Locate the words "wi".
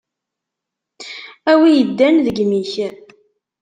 1.59-1.69